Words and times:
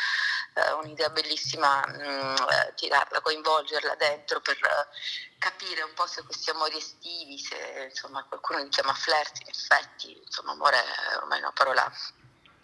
eh, 0.55 0.73
un'idea 0.73 1.11
bellissima 1.11 1.85
mh, 1.87 2.47
eh, 2.51 2.75
tirarla, 2.75 3.21
coinvolgerla 3.21 3.95
dentro 3.97 4.41
per 4.41 4.57
eh, 4.57 5.39
capire 5.39 5.83
un 5.83 5.95
po' 5.95 6.07
se 6.07 6.23
questi 6.23 6.51
amori 6.51 6.77
estivi, 6.77 7.39
se 7.39 7.89
insomma 7.91 8.25
qualcuno 8.25 8.63
li 8.63 8.69
chiama 8.69 8.95
flirt, 8.95 9.41
in 9.41 9.49
effetti, 9.49 10.17
insomma 10.17 10.53
amore 10.53 10.77
è 10.77 11.17
ormai 11.17 11.39
una 11.39 11.53
parola 11.53 11.91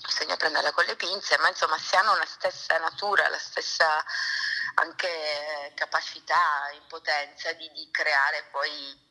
bisogna 0.01 0.37
prenderla 0.37 0.73
con 0.73 0.85
le 0.85 0.97
pinze, 0.97 1.39
ma 1.39 1.49
insomma 1.49 1.79
se 1.79 1.97
hanno 1.97 2.17
la 2.17 2.27
stessa 2.27 2.79
natura, 2.79 3.29
la 3.29 3.39
stessa 3.39 4.05
anche 4.75 5.73
capacità, 5.75 6.71
impotenza 6.75 7.53
di, 7.53 7.71
di 7.73 7.89
creare 7.91 8.49
poi 8.51 9.06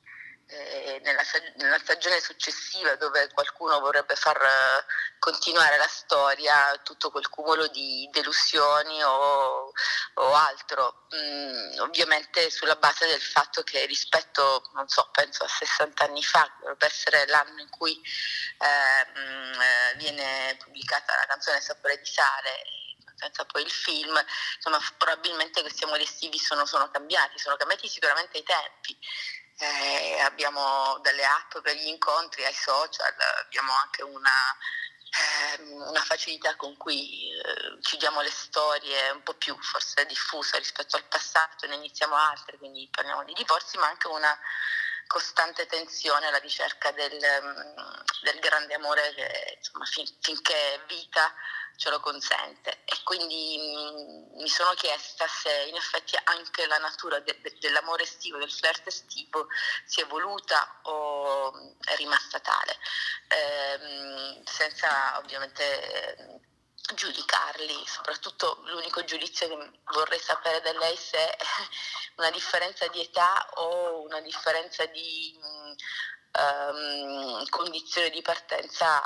eh, 0.48 1.02
nella, 1.04 1.24
nella, 1.56 1.80
stagione 1.80 2.20
successiva 2.20 2.96
dove 2.96 3.30
qualcuno 3.34 3.80
vorrebbe 3.80 4.16
far 4.16 4.40
eh, 4.42 4.86
continuare 5.18 5.78
la 5.78 5.88
storia, 5.88 6.80
tutto 6.84 7.10
quel 7.10 7.30
cumulo 7.30 7.68
di 7.68 8.08
delusioni 8.12 9.02
o, 9.04 9.72
o 10.16 10.34
altro, 10.34 11.08
mm, 11.16 11.80
ovviamente 11.80 12.50
sulla 12.52 12.76
base 12.76 13.08
del 13.08 13.22
fatto 13.22 13.64
che 13.64 13.86
rispetto, 13.86 14.70
non 14.74 14.88
so, 14.88 15.10
penso 15.12 15.44
a 15.44 15.48
60 15.48 16.04
anni 16.04 16.24
fa, 16.24 16.48
dovrebbe 16.60 16.86
essere 16.86 17.26
l'anno 17.28 17.62
in 17.62 17.70
cui 17.70 18.00
eh, 18.00 19.20
mm, 19.20 19.62
eh, 19.62 19.94
viene 19.98 20.58
pubblicata 20.64 21.16
la 21.16 21.26
canzone 21.26 21.60
Sapore 21.60 21.98
di 21.98 22.06
Sale, 22.06 22.84
senza 23.16 23.46
poi 23.46 23.64
il 23.64 23.72
film, 23.72 24.24
insomma 24.56 24.80
probabilmente 24.98 25.62
questi 25.62 25.86
amori 25.86 26.04
estivi 26.04 26.38
sono, 26.38 26.66
sono 26.66 26.90
cambiati, 26.92 27.40
sono 27.40 27.56
cambiati 27.56 27.88
sicuramente 27.88 28.38
i 28.38 28.44
tempi 28.44 28.98
eh, 29.58 30.20
abbiamo 30.22 31.00
delle 31.00 31.26
app 31.26 31.60
per 31.60 31.76
gli 31.76 31.88
incontri 31.88 32.44
ai 32.44 32.54
social, 32.54 33.14
abbiamo 33.46 33.72
anche 33.74 34.04
una, 34.04 34.58
eh, 35.58 35.64
una 35.64 36.02
facilità 36.02 36.56
con 36.56 36.76
cui 36.78 37.32
eh, 37.32 37.80
chiudiamo 37.82 38.22
le 38.22 38.32
storie 38.32 39.10
un 39.12 39.24
po' 39.24 39.36
più 39.36 39.56
forse 39.62 40.06
diffusa 40.06 40.58
rispetto 40.58 40.98
al 40.98 41.06
passato, 41.06 41.68
ne 41.68 41.76
iniziamo 41.76 42.16
altre, 42.16 42.58
quindi 42.58 42.88
parliamo 42.92 43.24
di 43.24 43.34
divorzi, 43.34 43.78
ma 43.78 43.88
anche 43.88 44.08
una 44.08 44.38
costante 45.16 45.66
tensione 45.66 46.28
alla 46.28 46.40
ricerca 46.40 46.92
del, 46.92 47.18
del 47.18 48.40
grande 48.42 48.74
amore 48.74 49.14
che 49.14 49.54
insomma, 49.56 49.86
fin, 49.86 50.06
finché 50.20 50.84
vita 50.90 51.34
ce 51.78 51.90
lo 51.90 52.02
consente. 52.02 52.84
E 52.84 53.00
quindi 53.06 53.58
mh, 53.58 54.42
mi 54.42 54.50
sono 54.50 54.74
chiesta 54.74 55.26
se 55.26 55.68
in 55.70 55.76
effetti 55.78 56.20
anche 56.22 56.68
la 56.68 56.80
natura 56.80 57.22
de- 57.22 57.40
de- 57.40 57.56
dell'amore 57.62 58.04
estivo, 58.04 58.38
del 58.40 58.52
flirt 58.52 58.88
estivo 58.88 59.48
si 59.86 60.02
è 60.02 60.04
evoluta 60.04 60.82
o 60.84 61.78
è 61.80 61.96
rimasta 61.96 62.42
tale, 62.42 62.78
eh, 63.30 64.42
senza 64.44 65.18
ovviamente 65.20 66.42
giudicarli, 66.94 67.84
soprattutto 67.88 68.62
l'unico 68.66 69.04
giudizio 69.04 69.48
che 69.48 69.72
vorrei 69.94 70.20
sapere 70.20 70.62
da 70.62 70.78
lei 70.78 70.96
se 70.96 71.18
è 71.18 71.38
una 72.18 72.30
differenza 72.32 72.88
di 72.88 73.02
età 73.02 73.50
o 73.56 74.02
una 74.02 74.22
differenza 74.22 74.86
di 74.86 75.38
um, 76.40 77.48
condizione 77.50 78.10
di 78.10 78.22
partenza, 78.22 79.02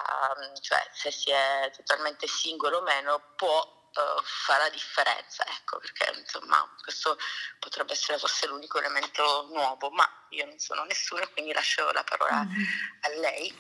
cioè 0.62 0.90
se 0.94 1.12
si 1.12 1.32
è 1.32 1.72
totalmente 1.76 2.28
singolo 2.28 2.80
o 2.80 2.82
meno, 2.82 3.34
può 3.36 3.79
Uh, 3.90 4.22
fa 4.24 4.58
la 4.58 4.70
differenza, 4.70 5.44
ecco, 5.48 5.80
perché 5.80 6.20
insomma 6.20 6.64
questo 6.82 7.18
potrebbe 7.58 7.94
essere 7.94 8.20
forse 8.20 8.46
l'unico 8.48 8.78
elemento 8.78 9.48
nuovo, 9.52 9.90
ma 9.90 10.08
io 10.30 10.46
non 10.46 10.60
sono 10.60 10.84
nessuno, 10.84 11.28
quindi 11.34 11.52
lascio 11.54 11.92
la 11.92 12.04
parola 12.04 12.44
mm-hmm. 12.44 12.64
a 13.02 13.20
lei. 13.20 13.54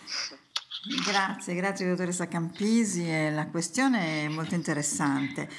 Grazie, 1.03 1.56
grazie 1.56 1.90
dottoressa 1.90 2.28
Campisi, 2.28 3.31
la 3.31 3.47
questione 3.47 4.25
è 4.25 4.28
molto 4.28 4.53
interessante. 4.53 5.50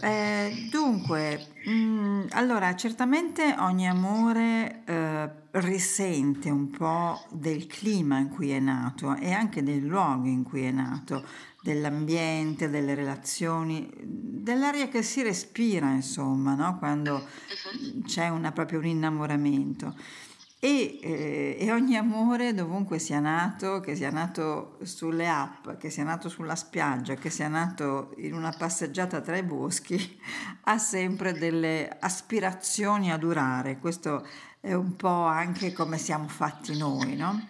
Eh, 0.00 0.68
dunque, 0.70 1.48
mh, 1.64 1.70
mm, 1.70 2.22
allora, 2.30 2.74
certamente 2.74 3.54
ogni 3.58 3.88
amore 3.88 4.82
eh, 4.84 5.30
risente 5.52 6.50
un 6.50 6.70
po' 6.70 7.24
del 7.30 7.66
clima 7.66 8.18
in 8.18 8.28
cui 8.28 8.50
è 8.50 8.58
nato 8.58 9.14
e 9.16 9.32
anche 9.32 9.62
del 9.62 9.84
luogo 9.84 10.26
in 10.26 10.42
cui 10.42 10.62
è 10.62 10.70
nato, 10.70 11.24
dell'ambiente, 11.62 12.68
delle 12.68 12.94
relazioni, 12.94 13.88
dell'aria 14.02 14.88
che 14.88 15.02
si 15.02 15.22
respira, 15.22 15.90
insomma, 15.92 16.54
no? 16.54 16.78
quando 16.78 17.14
uh-huh. 17.14 18.02
c'è 18.02 18.28
una, 18.28 18.50
proprio 18.52 18.80
un 18.80 18.86
innamoramento. 18.86 19.94
E, 20.64 21.00
eh, 21.02 21.56
e, 21.58 21.72
ogni 21.72 21.96
amore 21.96 22.54
dovunque 22.54 23.00
sia 23.00 23.18
nato, 23.18 23.80
che 23.80 23.96
sia 23.96 24.10
nato 24.10 24.78
sulle 24.84 25.28
app, 25.28 25.70
che 25.70 25.90
sia 25.90 26.04
nato 26.04 26.28
sulla 26.28 26.54
spiaggia, 26.54 27.16
che 27.16 27.30
sia 27.30 27.48
nato 27.48 28.14
in 28.18 28.32
una 28.32 28.54
passeggiata 28.56 29.20
tra 29.20 29.36
i 29.36 29.42
boschi, 29.42 30.20
ha 30.62 30.78
sempre 30.78 31.32
delle 31.32 31.88
aspirazioni 31.98 33.10
a 33.10 33.16
durare. 33.16 33.80
Questo 33.80 34.24
è 34.60 34.72
un 34.72 34.94
po' 34.94 35.24
anche 35.24 35.72
come 35.72 35.98
siamo 35.98 36.28
fatti 36.28 36.78
noi, 36.78 37.16
no? 37.16 37.48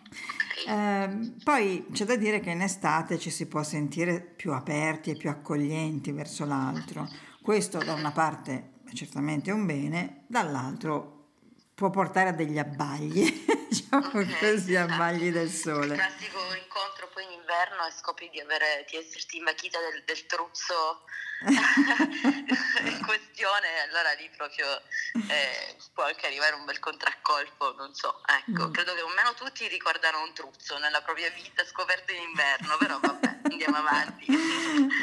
Eh, 0.67 1.34
poi 1.45 1.84
c'è 1.93 2.06
da 2.06 2.17
dire 2.17 2.41
che 2.41 2.53
in 2.53 2.62
estate 2.62 3.19
ci 3.19 3.28
si 3.28 3.45
può 3.45 3.62
sentire 3.62 4.22
più 4.22 4.55
aperti 4.55 5.11
e 5.11 5.17
più 5.17 5.28
accoglienti 5.28 6.12
verso 6.12 6.47
l'altro. 6.47 7.06
Questo 7.43 7.77
da 7.77 7.93
una 7.93 8.12
parte 8.12 8.71
è 8.89 8.95
certamente 8.95 9.51
un 9.51 9.67
bene, 9.67 10.25
dall'altro 10.28 11.22
può 11.82 11.91
portare 11.91 12.28
a 12.28 12.32
degli 12.32 12.60
abbagli, 12.60 13.26
diciamo 13.72 14.06
okay, 14.06 14.38
così, 14.38 14.75
esatto. 14.75 14.93
abbagli 14.93 15.33
del 15.33 15.50
sole. 15.50 15.94
Il 15.94 16.00
classico 16.00 16.38
incontro 16.55 17.09
poi 17.12 17.25
in 17.25 17.33
inverno 17.33 17.87
e 17.87 17.93
scopri 17.93 18.28
di, 18.31 18.41
avere, 18.41 18.84
di 18.88 18.97
esserti 18.97 19.38
imbaghita 19.38 19.78
del, 19.81 20.03
del 20.05 20.27
truzzo 20.27 21.05
in 21.49 23.00
questione, 23.05 23.69
allora 23.88 24.12
lì 24.19 24.28
proprio 24.37 24.66
eh, 25.28 25.77
può 25.94 26.05
anche 26.05 26.27
arrivare 26.27 26.55
un 26.55 26.65
bel 26.65 26.78
contraccolpo, 26.78 27.75
non 27.77 27.94
so, 27.94 28.21
ecco, 28.27 28.69
mm. 28.69 28.72
credo 28.72 28.94
che 28.94 29.00
almeno 29.00 29.34
tutti 29.34 29.66
ricordano 29.69 30.22
un 30.22 30.33
truzzo 30.34 30.78
nella 30.78 31.03
propria 31.03 31.31
vita 31.31 31.65
scoperto 31.65 32.12
in 32.12 32.22
inverno, 32.28 32.77
però 32.78 33.00
vabbè, 33.00 33.41
andiamo 33.50 33.77
avanti. 33.77 34.27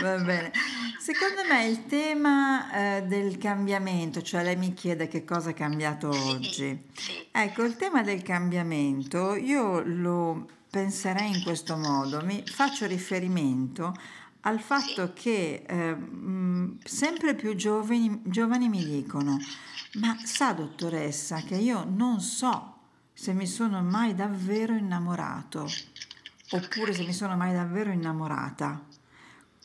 Va 0.01 0.15
bene. 0.17 0.51
Secondo 0.99 1.43
me 1.45 1.65
il 1.65 1.85
tema 1.87 2.97
eh, 2.97 3.01
del 3.03 3.37
cambiamento, 3.37 4.21
cioè 4.21 4.43
lei 4.43 4.55
mi 4.55 4.73
chiede 4.73 5.07
che 5.07 5.25
cosa 5.25 5.49
è 5.49 5.53
cambiato 5.53 6.11
sì, 6.11 6.19
oggi. 6.19 6.89
Sì. 6.95 7.18
Ecco, 7.41 7.63
il 7.63 7.77
tema 7.77 8.01
del 8.01 8.21
cambiamento 8.21 9.33
io 9.33 9.81
lo 9.85 10.45
penserei 10.69 11.37
in 11.37 11.41
questo 11.41 11.77
modo, 11.77 12.21
mi 12.21 12.43
faccio 12.45 12.85
riferimento 12.85 13.95
al 14.41 14.59
fatto 14.59 15.13
che 15.13 15.63
eh, 15.65 15.97
sempre 16.83 17.35
più 17.35 17.55
giovani, 17.55 18.23
giovani 18.25 18.67
mi 18.67 18.83
dicono, 18.83 19.37
ma 20.01 20.17
sa 20.21 20.51
dottoressa 20.51 21.37
che 21.43 21.55
io 21.55 21.85
non 21.87 22.19
so 22.19 22.75
se 23.13 23.31
mi 23.31 23.47
sono 23.47 23.81
mai 23.83 24.13
davvero 24.13 24.73
innamorato 24.73 25.65
oppure 26.49 26.91
se 26.91 27.05
mi 27.05 27.13
sono 27.13 27.37
mai 27.37 27.53
davvero 27.53 27.89
innamorata. 27.89 28.83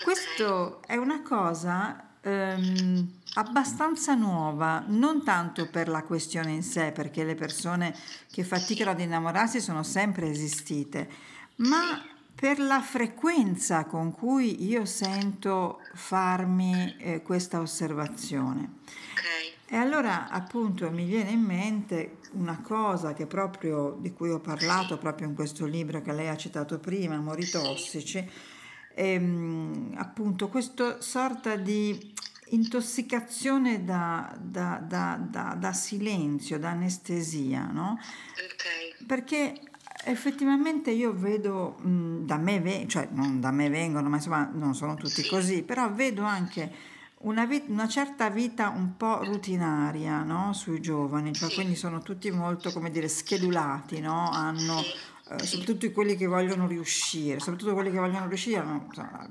Questo 0.00 0.80
è 0.86 0.94
una 0.94 1.22
cosa 1.22 2.18
ehm, 2.20 3.10
abbastanza 3.34 4.14
nuova, 4.14 4.84
non 4.86 5.24
tanto 5.24 5.68
per 5.68 5.88
la 5.88 6.02
questione 6.02 6.52
in 6.52 6.62
sé, 6.62 6.92
perché 6.92 7.24
le 7.24 7.34
persone 7.34 7.94
che 8.30 8.44
faticano 8.44 8.90
ad 8.90 9.00
innamorarsi 9.00 9.60
sono 9.60 9.82
sempre 9.82 10.28
esistite, 10.28 11.08
ma 11.56 12.02
per 12.34 12.58
la 12.58 12.80
frequenza 12.80 13.84
con 13.84 14.12
cui 14.12 14.66
io 14.66 14.84
sento 14.84 15.80
farmi 15.94 16.96
eh, 16.98 17.22
questa 17.22 17.60
osservazione. 17.60 18.78
Okay. 19.12 19.52
E 19.66 19.76
allora 19.76 20.28
appunto 20.28 20.90
mi 20.90 21.04
viene 21.04 21.30
in 21.30 21.40
mente 21.40 22.18
una 22.32 22.60
cosa 22.62 23.12
che 23.14 23.26
proprio, 23.26 23.96
di 24.00 24.12
cui 24.12 24.30
ho 24.30 24.40
parlato 24.40 24.98
proprio 24.98 25.28
in 25.28 25.34
questo 25.34 25.64
libro 25.64 26.02
che 26.02 26.12
lei 26.12 26.28
ha 26.28 26.36
citato 26.36 26.78
prima, 26.78 27.14
Amori 27.14 27.48
tossici, 27.48 28.28
ehm, 28.94 29.94
appunto 29.96 30.48
questa 30.48 31.00
sorta 31.00 31.56
di 31.56 32.13
intossicazione 32.48 33.84
da, 33.84 34.36
da, 34.38 34.80
da, 34.82 35.18
da, 35.56 35.72
silenzio, 35.72 36.58
da 36.58 36.70
anestesia, 36.70 37.66
no? 37.70 37.98
Okay. 38.32 39.06
Perché 39.06 39.60
effettivamente 40.04 40.90
io 40.90 41.12
vedo, 41.12 41.76
mh, 41.80 42.24
da 42.26 42.36
me, 42.36 42.60
ve- 42.60 42.86
cioè 42.88 43.08
non 43.12 43.40
da 43.40 43.50
me 43.50 43.68
vengono, 43.68 44.08
ma 44.08 44.16
insomma 44.16 44.50
non 44.52 44.74
sono 44.74 44.94
tutti 44.94 45.22
sì. 45.22 45.28
così, 45.28 45.62
però 45.62 45.90
vedo 45.92 46.24
anche 46.24 46.92
una, 47.20 47.46
vit- 47.46 47.68
una, 47.68 47.88
certa 47.88 48.28
vita 48.28 48.68
un 48.68 48.96
po' 48.96 49.24
rutinaria 49.24 50.22
no? 50.22 50.52
sui 50.52 50.80
giovani, 50.80 51.32
cioè 51.32 51.48
sì. 51.48 51.54
quindi 51.54 51.74
sono 51.74 52.02
tutti 52.02 52.30
molto, 52.30 52.72
come 52.72 52.90
dire, 52.90 53.08
schedulati, 53.08 54.00
no? 54.00 54.30
hanno 54.30 54.82
sì 54.82 55.12
eh, 55.30 55.38
soprattutto 55.44 55.90
quelli 55.90 56.16
che 56.16 56.26
vogliono 56.26 56.66
riuscire, 56.66 57.40
soprattutto 57.40 57.72
quelli 57.72 57.90
che 57.90 57.98
vogliono 57.98 58.28
riuscire, 58.28 58.62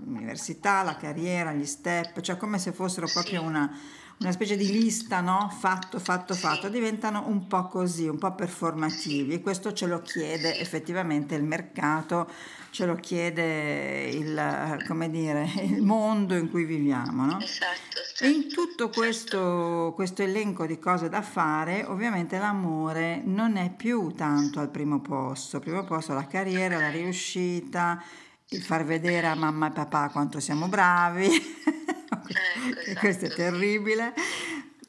l'università, 0.03 0.81
la 0.81 0.97
carriera, 0.97 1.53
gli 1.53 1.65
step, 1.65 2.19
cioè 2.21 2.37
come 2.37 2.57
se 2.57 2.71
fossero 2.71 3.07
proprio 3.11 3.43
una, 3.43 3.71
una 4.19 4.31
specie 4.31 4.55
di 4.55 4.71
lista, 4.71 5.21
no? 5.21 5.49
Fatto, 5.57 5.99
fatto, 5.99 6.33
fatto, 6.33 6.69
diventano 6.69 7.25
un 7.27 7.47
po' 7.47 7.67
così, 7.67 8.07
un 8.07 8.17
po' 8.17 8.33
performativi. 8.33 9.33
E 9.33 9.41
questo 9.41 9.73
ce 9.73 9.85
lo 9.85 10.01
chiede 10.01 10.59
effettivamente 10.59 11.35
il 11.35 11.43
mercato, 11.43 12.29
ce 12.69 12.85
lo 12.85 12.95
chiede 12.95 14.09
il, 14.09 14.83
come 14.87 15.09
dire, 15.09 15.49
il 15.61 15.81
mondo 15.81 16.35
in 16.35 16.49
cui 16.49 16.63
viviamo, 16.63 17.25
no? 17.25 17.39
Esatto, 17.39 17.99
certo, 18.15 18.25
in 18.25 18.47
tutto 18.47 18.89
questo, 18.89 19.91
questo 19.95 20.21
elenco 20.21 20.65
di 20.65 20.79
cose 20.79 21.09
da 21.09 21.21
fare, 21.21 21.83
ovviamente 21.83 22.37
l'amore 22.37 23.21
non 23.25 23.57
è 23.57 23.71
più 23.71 24.13
tanto 24.15 24.59
al 24.59 24.69
primo 24.69 25.01
posto, 25.01 25.57
al 25.57 25.61
primo 25.61 25.83
posto 25.83 26.13
la 26.13 26.27
carriera, 26.27 26.79
la 26.79 26.89
riuscita, 26.89 28.01
il 28.49 28.61
far 28.61 28.85
vedere 28.85 29.27
a 29.27 29.35
mamma 29.35 29.67
e 29.67 29.71
papà 29.71 30.09
quanto 30.09 30.39
siamo 30.39 30.67
bravi, 30.67 31.29
ecco, 32.27 32.79
esatto, 32.79 32.99
questo 32.99 33.25
è 33.25 33.29
terribile. 33.29 34.13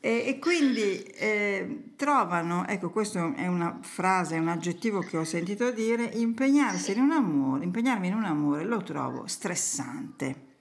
E, 0.00 0.24
e 0.26 0.38
quindi 0.38 1.00
eh, 1.16 1.92
trovano, 1.96 2.66
ecco 2.66 2.90
questa 2.90 3.34
è 3.34 3.46
una 3.46 3.78
frase, 3.80 4.36
un 4.36 4.48
aggettivo 4.48 5.00
che 5.00 5.16
ho 5.16 5.24
sentito 5.24 5.70
dire, 5.70 6.04
impegnarsi 6.04 6.92
in 6.92 7.00
un 7.00 7.12
amore, 7.12 7.64
impegnarmi 7.64 8.08
in 8.08 8.14
un 8.14 8.24
amore 8.24 8.64
lo 8.64 8.82
trovo 8.82 9.26
stressante. 9.26 10.52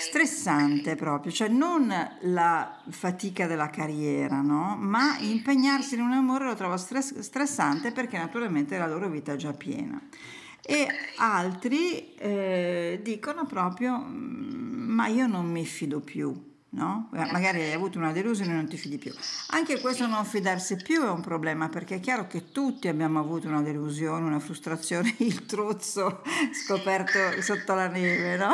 Stressante 0.00 0.96
proprio, 0.96 1.30
cioè 1.30 1.46
non 1.46 1.92
la 2.22 2.82
fatica 2.88 3.46
della 3.46 3.70
carriera, 3.70 4.40
no? 4.40 4.76
ma 4.76 5.16
impegnarsi 5.18 5.94
in 5.94 6.00
un 6.00 6.12
amore 6.12 6.46
lo 6.46 6.54
trovo 6.54 6.76
stress- 6.76 7.20
stressante 7.20 7.92
perché 7.92 8.18
naturalmente 8.18 8.76
la 8.76 8.88
loro 8.88 9.08
vita 9.08 9.34
è 9.34 9.36
già 9.36 9.52
piena. 9.52 10.00
E 10.70 10.86
altri 11.16 12.14
eh, 12.16 13.00
dicono 13.02 13.46
proprio, 13.46 13.96
mm, 13.96 14.90
ma 14.90 15.06
io 15.06 15.26
non 15.26 15.46
mi 15.50 15.64
fido 15.64 16.00
più, 16.00 16.30
no? 16.72 17.08
Eh, 17.14 17.24
magari 17.32 17.62
hai 17.62 17.72
avuto 17.72 17.96
una 17.96 18.12
delusione 18.12 18.50
e 18.50 18.54
non 18.54 18.68
ti 18.68 18.76
fidi 18.76 18.98
più. 18.98 19.10
Anche 19.52 19.80
questo 19.80 20.06
non 20.06 20.26
fidarsi 20.26 20.76
più 20.76 21.00
è 21.00 21.08
un 21.08 21.22
problema 21.22 21.70
perché 21.70 21.94
è 21.94 22.00
chiaro 22.00 22.26
che 22.26 22.52
tutti 22.52 22.86
abbiamo 22.86 23.18
avuto 23.18 23.48
una 23.48 23.62
delusione, 23.62 24.26
una 24.26 24.40
frustrazione, 24.40 25.14
il 25.24 25.46
truzzo 25.46 26.20
scoperto 26.52 27.40
sotto 27.40 27.72
la 27.72 27.88
neve, 27.88 28.36
no? 28.36 28.52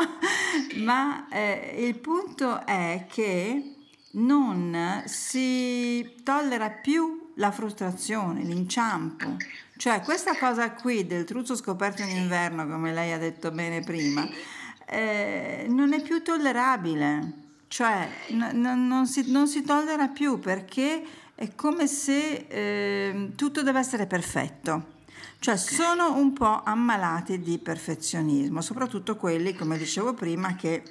Ma 0.84 1.28
eh, 1.30 1.84
il 1.84 1.98
punto 1.98 2.64
è 2.64 3.06
che 3.10 3.74
non 4.12 5.02
si 5.06 6.14
tollera 6.22 6.70
più 6.70 7.23
la 7.34 7.50
frustrazione, 7.50 8.42
l'inciampo. 8.42 9.36
Cioè 9.76 10.00
questa 10.00 10.36
cosa 10.36 10.72
qui 10.72 11.06
del 11.06 11.24
truzzo 11.24 11.56
scoperto 11.56 12.02
in 12.02 12.16
inverno, 12.16 12.66
come 12.66 12.92
lei 12.92 13.12
ha 13.12 13.18
detto 13.18 13.50
bene 13.50 13.80
prima, 13.80 14.28
eh, 14.86 15.66
non 15.68 15.92
è 15.92 16.02
più 16.02 16.22
tollerabile 16.22 17.42
cioè 17.74 18.08
n- 18.28 18.50
n- 18.52 18.86
non, 18.86 19.04
si, 19.08 19.32
non, 19.32 19.48
si, 19.48 19.62
tollera 19.62 20.06
più 20.06 20.38
perché 20.38 21.02
è 21.34 21.56
come 21.56 21.88
se 21.88 22.46
eh, 22.48 23.32
tutto 23.34 23.64
deve 23.64 23.80
essere 23.80 24.06
perfetto. 24.06 24.92
Cioè 25.40 25.56
sono 25.56 26.16
un 26.16 26.32
po' 26.32 26.62
ammalati 26.62 27.40
di 27.40 27.58
perfezionismo, 27.58 28.60
soprattutto 28.60 29.16
quelli, 29.16 29.56
come 29.56 29.76
dicevo 29.76 30.14
prima, 30.14 30.54
che 30.54 30.84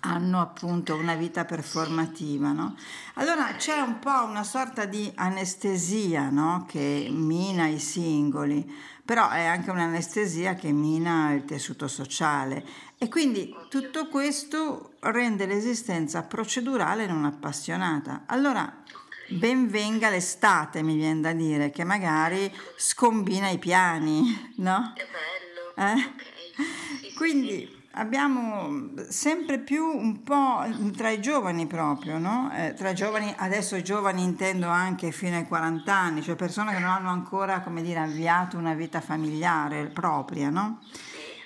hanno 0.00 0.40
appunto 0.40 0.94
una 0.94 1.14
vita 1.14 1.44
performativa. 1.44 2.52
No? 2.52 2.76
Allora 3.14 3.54
c'è 3.56 3.80
un 3.80 3.98
po' 3.98 4.24
una 4.24 4.44
sorta 4.44 4.84
di 4.84 5.10
anestesia 5.14 6.30
no? 6.30 6.66
che 6.68 7.08
mina 7.10 7.66
i 7.66 7.78
singoli, 7.78 8.70
però 9.04 9.28
è 9.30 9.44
anche 9.44 9.70
un'anestesia 9.70 10.54
che 10.54 10.72
mina 10.72 11.32
il 11.32 11.44
tessuto 11.44 11.88
sociale 11.88 12.64
e 12.96 13.08
quindi 13.08 13.54
tutto 13.68 14.08
questo 14.08 14.92
rende 15.00 15.46
l'esistenza 15.46 16.22
procedurale 16.22 17.06
non 17.06 17.24
appassionata. 17.24 18.24
Allora, 18.26 18.82
ben 19.28 19.68
venga 19.68 20.10
l'estate, 20.10 20.82
mi 20.82 20.96
viene 20.96 21.20
da 21.20 21.32
dire, 21.32 21.70
che 21.70 21.84
magari 21.84 22.52
scombina 22.76 23.48
i 23.48 23.58
piani, 23.58 24.52
no? 24.56 24.92
Che 24.94 25.06
bello. 25.06 25.92
Eh? 25.92 25.92
Okay. 25.92 27.14
Quindi 27.14 27.79
abbiamo 27.92 28.90
sempre 29.08 29.58
più 29.58 29.84
un 29.84 30.22
po' 30.22 30.64
tra 30.96 31.10
i 31.10 31.20
giovani 31.20 31.66
proprio, 31.66 32.18
no? 32.18 32.50
Eh, 32.52 32.74
tra 32.74 32.90
i 32.90 32.94
giovani, 32.94 33.32
adesso 33.36 33.76
i 33.76 33.82
giovani 33.82 34.22
intendo 34.22 34.68
anche 34.68 35.10
fino 35.10 35.36
ai 35.36 35.46
40 35.46 35.94
anni, 35.94 36.22
cioè 36.22 36.36
persone 36.36 36.72
che 36.72 36.78
non 36.78 36.90
hanno 36.90 37.10
ancora, 37.10 37.60
come 37.60 37.82
dire, 37.82 38.00
avviato 38.00 38.56
una 38.56 38.74
vita 38.74 39.00
familiare 39.00 39.86
propria, 39.86 40.50
no? 40.50 40.80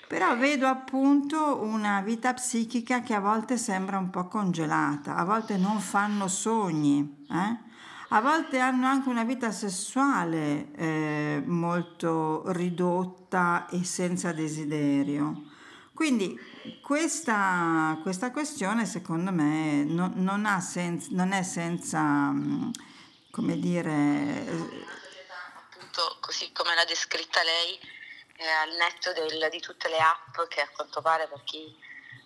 Però 0.06 0.36
vedo 0.36 0.66
appunto 0.66 1.62
una 1.62 2.00
vita 2.02 2.34
psichica 2.34 3.00
che 3.00 3.14
a 3.14 3.20
volte 3.20 3.56
sembra 3.56 3.98
un 3.98 4.10
po' 4.10 4.28
congelata, 4.28 5.16
a 5.16 5.24
volte 5.24 5.56
non 5.56 5.80
fanno 5.80 6.28
sogni, 6.28 7.24
eh? 7.30 7.72
a 8.10 8.20
volte 8.20 8.58
hanno 8.60 8.86
anche 8.86 9.08
una 9.08 9.24
vita 9.24 9.50
sessuale 9.50 10.70
eh, 10.72 11.42
molto 11.46 12.44
ridotta 12.52 13.66
e 13.68 13.82
senza 13.82 14.30
desiderio. 14.32 15.52
Quindi 15.94 16.36
questa, 16.82 17.96
questa 18.02 18.32
questione 18.32 18.84
secondo 18.84 19.30
me 19.30 19.84
non, 19.84 20.12
non, 20.16 20.60
senza, 20.60 21.08
non 21.12 21.32
è 21.32 21.42
senza, 21.44 22.00
mm, 22.00 22.70
come 23.30 23.58
dire... 23.58 24.44
Appunto, 25.70 26.18
così 26.20 26.50
come 26.50 26.74
l'ha 26.74 26.84
descritta 26.84 27.42
lei, 27.44 27.78
eh, 28.36 28.48
al 28.48 28.72
netto 28.72 29.12
del, 29.12 29.48
di 29.50 29.60
tutte 29.60 29.88
le 29.88 29.98
app 29.98 30.40
che 30.48 30.62
a 30.62 30.68
quanto 30.68 31.00
pare 31.00 31.28
per 31.28 31.44
chi 31.44 31.72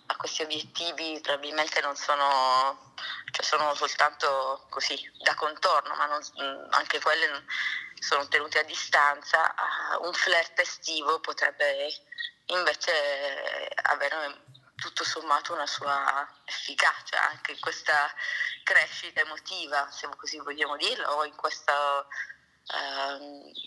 ha 0.07 0.15
questi 0.15 0.41
obiettivi 0.41 1.19
probabilmente 1.21 1.79
non 1.81 1.95
sono, 1.95 2.93
cioè 3.29 3.45
sono 3.45 3.75
soltanto 3.75 4.65
così 4.69 4.97
da 5.23 5.35
contorno, 5.35 5.95
ma 5.95 6.07
non, 6.07 6.67
anche 6.71 6.99
quelle 6.99 7.45
sono 7.99 8.27
tenute 8.27 8.57
a 8.57 8.63
distanza, 8.63 9.53
un 10.01 10.13
flirt 10.13 10.59
estivo 10.59 11.19
potrebbe 11.19 11.87
invece 12.49 13.69
avere 13.83 14.47
tutto 14.75 15.03
sommato 15.03 15.53
una 15.53 15.67
sua 15.67 16.27
efficacia 16.45 17.29
anche 17.29 17.51
in 17.51 17.59
questa 17.59 18.13
crescita 18.63 19.21
emotiva, 19.21 19.89
se 19.91 20.07
così 20.15 20.39
vogliamo 20.39 20.77
dirlo, 20.77 21.07
o 21.09 21.25
in 21.25 21.35
questa 21.35 22.07
eh, 22.71 23.57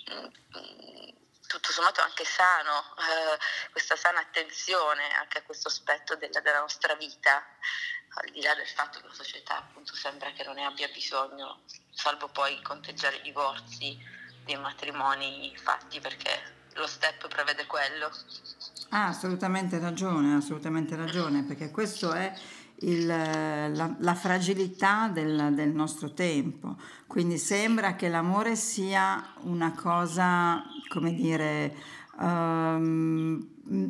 tutto 1.46 1.72
sommato 1.72 2.00
anche 2.00 2.24
sano, 2.24 2.96
eh, 2.96 3.38
questa 3.70 3.96
sana 3.96 4.20
attenzione 4.20 5.12
anche 5.12 5.38
a 5.38 5.42
questo 5.42 5.68
aspetto 5.68 6.16
della, 6.16 6.40
della, 6.40 6.60
nostra 6.60 6.94
vita, 6.94 7.44
al 8.14 8.30
di 8.30 8.40
là 8.40 8.54
del 8.54 8.68
fatto 8.68 9.00
che 9.00 9.06
la 9.06 9.14
società 9.14 9.58
appunto 9.58 9.94
sembra 9.94 10.32
che 10.32 10.44
non 10.44 10.54
ne 10.54 10.64
abbia 10.64 10.88
bisogno, 10.88 11.62
salvo 11.92 12.28
poi 12.28 12.60
conteggiare 12.62 13.16
i 13.16 13.22
divorzi 13.22 13.98
dei 14.44 14.56
matrimoni 14.56 15.54
fatti 15.58 16.00
perché 16.00 16.60
lo 16.74 16.86
step 16.86 17.28
prevede 17.28 17.66
quello. 17.66 18.10
Ha 18.90 19.06
assolutamente 19.06 19.78
ragione, 19.78 20.34
assolutamente 20.34 20.96
ragione, 20.96 21.42
perché 21.44 21.70
questo 21.70 22.12
è 22.12 22.32
il, 22.80 23.06
la, 23.06 23.94
la, 23.98 24.14
fragilità 24.14 25.08
del, 25.08 25.52
del, 25.54 25.70
nostro 25.70 26.12
tempo. 26.12 26.76
Quindi 27.06 27.38
sembra 27.38 27.94
che 27.94 28.08
l'amore 28.08 28.56
sia 28.56 29.34
una 29.42 29.72
cosa, 29.72 30.62
come 30.88 31.14
dire, 31.14 31.74
um, 32.18 33.46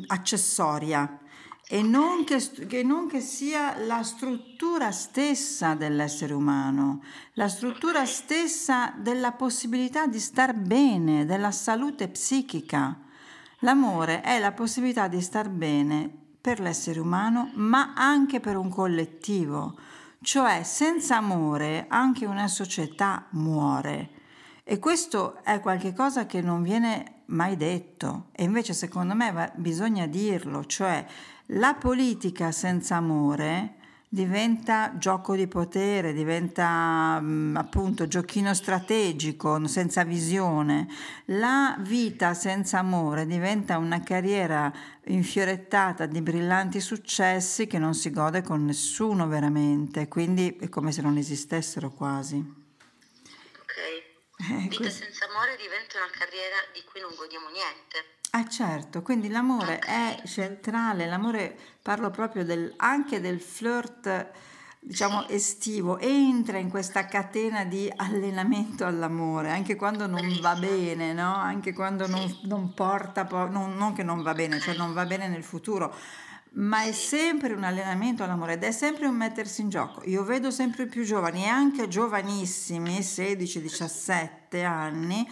accessoria 0.07 1.19
e 1.67 1.81
non 1.81 2.23
che, 2.23 2.37
che 2.67 2.83
non 2.83 3.07
che 3.07 3.19
sia 3.21 3.77
la 3.85 4.03
struttura 4.03 4.91
stessa 4.91 5.75
dell'essere 5.75 6.33
umano, 6.33 7.01
la 7.33 7.47
struttura 7.47 8.05
stessa 8.05 8.93
della 8.97 9.31
possibilità 9.31 10.05
di 10.05 10.19
star 10.19 10.53
bene, 10.53 11.25
della 11.25 11.51
salute 11.51 12.09
psichica. 12.09 12.99
L'amore 13.63 14.19
è 14.19 14.39
la 14.39 14.51
possibilità 14.51 15.07
di 15.07 15.21
star 15.21 15.47
bene 15.47 16.11
per 16.41 16.59
l'essere 16.59 16.99
umano, 16.99 17.49
ma 17.53 17.93
anche 17.95 18.41
per 18.41 18.57
un 18.57 18.69
collettivo. 18.69 19.77
cioè 20.21 20.63
senza 20.63 21.17
amore 21.17 21.85
anche 21.89 22.25
una 22.25 22.47
società 22.47 23.27
muore. 23.31 24.09
E 24.63 24.79
questo 24.79 25.43
è 25.43 25.59
qualcosa 25.59 26.25
che 26.25 26.41
non 26.41 26.61
viene 26.61 27.23
mai 27.27 27.57
detto 27.57 28.27
e 28.31 28.43
invece 28.43 28.73
secondo 28.73 29.15
me 29.15 29.31
va, 29.31 29.51
bisogna 29.55 30.07
dirlo, 30.07 30.63
cioè 30.65 31.05
la 31.47 31.73
politica 31.73 32.51
senza 32.51 32.95
amore 32.95 33.75
diventa 34.13 34.93
gioco 34.99 35.35
di 35.35 35.47
potere, 35.47 36.13
diventa 36.13 37.19
mm, 37.19 37.57
appunto 37.57 38.07
giochino 38.07 38.53
strategico, 38.53 39.65
senza 39.67 40.03
visione. 40.03 40.87
La 41.25 41.75
vita 41.79 42.35
senza 42.35 42.77
amore 42.77 43.25
diventa 43.25 43.79
una 43.79 44.03
carriera 44.03 44.71
infiorettata 45.05 46.05
di 46.05 46.21
brillanti 46.21 46.79
successi 46.79 47.65
che 47.65 47.79
non 47.79 47.95
si 47.95 48.11
gode 48.11 48.43
con 48.43 48.63
nessuno 48.63 49.27
veramente, 49.27 50.07
quindi 50.07 50.57
è 50.57 50.69
come 50.69 50.91
se 50.91 51.01
non 51.01 51.17
esistessero 51.17 51.89
quasi. 51.89 52.35
Ok. 52.37 53.77
Eh, 54.51 54.67
vita 54.69 54.91
senza 54.91 55.25
amore 55.25 55.57
diventa 55.57 55.97
una 55.97 56.11
carriera 56.11 56.57
di 56.71 56.83
cui 56.85 57.01
non 57.01 57.15
godiamo 57.15 57.49
niente. 57.49 58.21
Ah 58.35 58.47
certo, 58.47 59.03
quindi 59.03 59.29
l'amore 59.29 59.77
è 59.77 60.19
centrale, 60.25 61.05
l'amore 61.05 61.55
parlo 61.83 62.09
proprio 62.09 62.43
del, 62.43 62.73
anche 62.77 63.21
del 63.21 63.39
flirt 63.39 64.31
diciamo 64.79 65.27
estivo, 65.27 65.99
entra 65.99 66.57
in 66.57 66.71
questa 66.71 67.05
catena 67.05 67.63
di 67.63 67.91
allenamento 67.95 68.85
all'amore, 68.85 69.51
anche 69.51 69.75
quando 69.75 70.07
non 70.07 70.39
va 70.41 70.55
bene, 70.55 71.13
no? 71.13 71.35
anche 71.35 71.73
quando 71.73 72.07
non, 72.07 72.39
non 72.45 72.73
porta, 72.73 73.27
non, 73.51 73.75
non 73.77 73.93
che 73.93 74.01
non 74.01 74.23
va 74.23 74.33
bene, 74.33 74.59
cioè 74.59 74.75
non 74.75 74.93
va 74.93 75.05
bene 75.05 75.27
nel 75.27 75.43
futuro, 75.43 75.93
ma 76.55 76.83
è 76.83 76.91
sempre 76.91 77.53
un 77.53 77.63
allenamento 77.63 78.23
all'amore 78.23 78.53
ed 78.53 78.63
è 78.63 78.71
sempre 78.71 79.07
un 79.07 79.15
mettersi 79.15 79.61
in 79.61 79.69
gioco. 79.69 80.03
Io 80.05 80.23
vedo 80.23 80.51
sempre 80.51 80.85
più 80.85 81.03
giovani 81.03 81.43
e 81.43 81.47
anche 81.47 81.87
giovanissimi, 81.87 82.99
16-17 82.99 84.63
anni, 84.63 85.27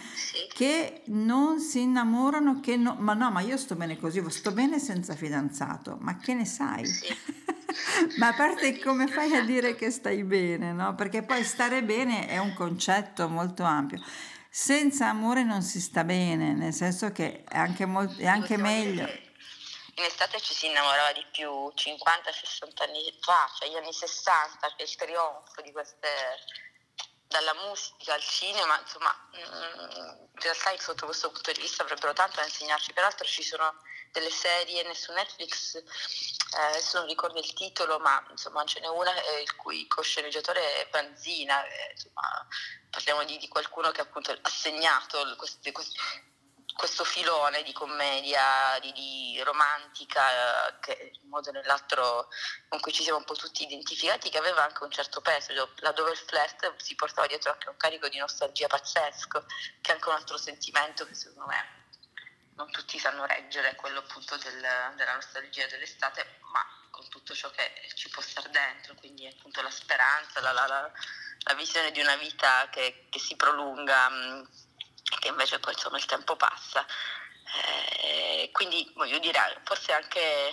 che 0.52 1.02
non 1.06 1.60
si 1.60 1.82
innamorano, 1.82 2.58
che 2.60 2.76
no, 2.76 2.96
ma 2.98 3.14
no, 3.14 3.30
ma 3.30 3.40
io 3.40 3.56
sto 3.56 3.76
bene 3.76 3.98
così, 3.98 4.22
sto 4.30 4.50
bene 4.50 4.80
senza 4.80 5.14
fidanzato, 5.14 5.96
ma 6.00 6.16
che 6.16 6.34
ne 6.34 6.44
sai? 6.44 6.82
ma 8.18 8.28
a 8.28 8.34
parte 8.34 8.80
come 8.80 9.06
fai 9.06 9.34
a 9.36 9.44
dire 9.44 9.76
che 9.76 9.90
stai 9.90 10.24
bene, 10.24 10.72
no? 10.72 10.96
Perché 10.96 11.22
poi 11.22 11.44
stare 11.44 11.84
bene 11.84 12.26
è 12.26 12.38
un 12.38 12.52
concetto 12.52 13.28
molto 13.28 13.62
ampio. 13.62 14.02
Senza 14.54 15.08
amore 15.08 15.44
non 15.44 15.62
si 15.62 15.80
sta 15.80 16.02
bene, 16.02 16.52
nel 16.52 16.74
senso 16.74 17.12
che 17.12 17.44
è 17.44 17.56
anche, 17.56 17.86
molt- 17.86 18.18
è 18.18 18.26
anche 18.26 18.58
meglio 18.58 19.21
in 20.02 20.08
estate 20.08 20.40
ci 20.40 20.52
si 20.52 20.66
innamorava 20.66 21.12
di 21.12 21.24
più 21.30 21.48
50-60 21.48 22.82
anni 22.82 23.16
fa, 23.20 23.48
cioè 23.56 23.68
gli 23.68 23.76
anni 23.76 23.92
60, 23.92 24.66
che 24.74 24.74
è 24.76 24.82
il 24.82 24.96
trionfo 24.96 25.60
di 25.62 25.70
queste 25.70 26.08
dalla 27.32 27.54
musica 27.54 28.12
al 28.12 28.20
cinema, 28.20 28.78
insomma, 28.78 29.10
mm, 29.34 29.40
in 29.40 30.40
realtà 30.40 30.76
sotto 30.78 31.06
questo 31.06 31.30
punto 31.30 31.50
di 31.52 31.60
vista 31.62 31.82
avrebbero 31.82 32.12
tanto 32.12 32.36
da 32.36 32.44
insegnarci. 32.44 32.92
Peraltro 32.92 33.26
ci 33.26 33.42
sono 33.42 33.80
delle 34.12 34.30
serie 34.30 34.92
su 34.94 35.12
Netflix, 35.12 35.76
eh, 35.76 36.60
adesso 36.60 36.98
non 36.98 37.06
ricordo 37.06 37.38
il 37.38 37.52
titolo, 37.54 37.98
ma 38.00 38.22
insomma 38.30 38.64
ce 38.64 38.80
n'è 38.80 38.88
una 38.88 39.14
eh, 39.14 39.40
il 39.40 39.56
cui 39.56 39.86
co-sceneggiatore 39.86 40.82
è 40.82 40.88
Banzina, 40.90 41.64
eh, 41.64 41.92
insomma, 41.92 42.46
parliamo 42.90 43.24
di, 43.24 43.38
di, 43.38 43.48
qualcuno 43.48 43.90
che 43.92 44.02
appunto 44.02 44.30
ha 44.30 44.48
segnato 44.50 45.34
questi, 45.36 45.72
questi 45.72 45.98
questo 46.74 47.04
filone 47.04 47.62
di 47.62 47.72
commedia, 47.72 48.78
di, 48.80 48.92
di 48.92 49.40
romantica, 49.42 50.68
eh, 50.68 50.78
che 50.80 51.10
in 51.14 51.20
un 51.24 51.28
modo 51.28 51.50
o 51.50 51.52
nell'altro 51.52 52.28
con 52.68 52.80
cui 52.80 52.92
ci 52.92 53.02
siamo 53.02 53.18
un 53.18 53.24
po' 53.24 53.34
tutti 53.34 53.62
identificati, 53.62 54.30
che 54.30 54.38
aveva 54.38 54.62
anche 54.62 54.82
un 54.82 54.90
certo 54.90 55.20
peso, 55.20 55.72
laddove 55.76 56.12
il 56.12 56.16
flirt 56.16 56.74
si 56.76 56.94
portava 56.94 57.26
dietro 57.26 57.52
anche 57.52 57.68
un 57.68 57.76
carico 57.76 58.08
di 58.08 58.18
nostalgia 58.18 58.66
pazzesco, 58.66 59.46
che 59.80 59.90
è 59.90 59.94
anche 59.94 60.08
un 60.08 60.14
altro 60.14 60.36
sentimento 60.36 61.06
che 61.06 61.14
secondo 61.14 61.46
me 61.46 61.80
non 62.54 62.70
tutti 62.70 62.98
sanno 62.98 63.24
reggere, 63.26 63.74
quello 63.74 64.00
appunto 64.00 64.36
del, 64.36 64.60
della 64.96 65.14
nostalgia 65.14 65.66
dell'estate, 65.66 66.38
ma 66.52 66.64
con 66.90 67.08
tutto 67.08 67.34
ciò 67.34 67.50
che 67.50 67.72
ci 67.94 68.08
può 68.10 68.22
stare 68.22 68.50
dentro, 68.50 68.94
quindi 68.94 69.26
appunto 69.26 69.62
la 69.62 69.70
speranza, 69.70 70.40
la, 70.40 70.52
la, 70.52 70.66
la, 70.66 70.92
la 71.44 71.54
visione 71.54 71.90
di 71.90 72.00
una 72.00 72.16
vita 72.16 72.68
che, 72.70 73.06
che 73.10 73.18
si 73.18 73.34
prolunga 73.36 74.10
mm, 74.10 74.44
che 75.22 75.28
invece 75.28 75.60
poi 75.60 75.72
insomma 75.72 75.98
il 75.98 76.04
tempo 76.04 76.34
passa. 76.34 76.84
Eh, 78.02 78.50
quindi 78.50 78.90
voglio 78.96 79.20
dire, 79.20 79.60
forse 79.62 79.92
anche, 79.92 80.52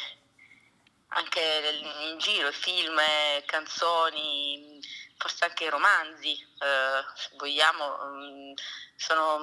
anche 1.07 1.81
in 2.11 2.19
giro, 2.19 2.51
film, 2.51 3.01
canzoni, 3.47 4.79
forse 5.17 5.45
anche 5.45 5.69
romanzi, 5.71 6.33
eh, 6.59 7.03
se 7.15 7.29
vogliamo, 7.37 7.97
mm, 8.05 8.53
sono 8.95 9.39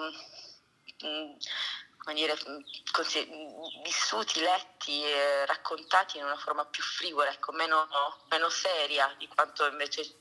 mm, 1.05 1.33
come 1.99 2.15
dire, 2.15 2.39
vissuti, 3.83 4.39
letti, 4.39 5.03
raccontati 5.47 6.19
in 6.19 6.25
una 6.25 6.37
forma 6.37 6.65
più 6.67 6.85
frivola, 6.85 7.31
ecco, 7.31 7.51
meno, 7.51 7.89
meno 8.29 8.49
seria 8.49 9.13
di 9.19 9.27
quanto 9.27 9.67
invece 9.67 10.19